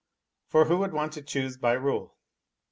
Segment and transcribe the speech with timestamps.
[0.47, 2.17] For who would want to choose by rule